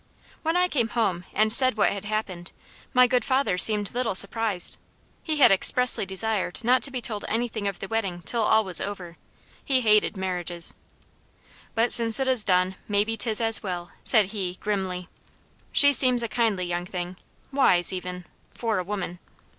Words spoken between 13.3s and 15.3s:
as well," said he, grimly.